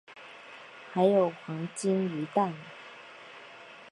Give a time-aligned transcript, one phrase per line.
[0.93, 2.51] 还有黄金鱼蛋